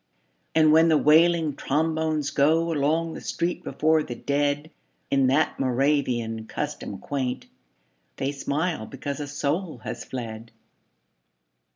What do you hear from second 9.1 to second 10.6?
a soul has fled.